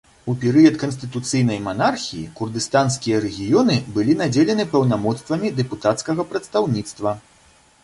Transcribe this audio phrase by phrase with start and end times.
[0.31, 7.17] У перыяд канстытуцыйнай манархіі курдыстанскія рэгіёны былі надзелены паўнамоцтвамі дэпутацкага прадстаўніцтва.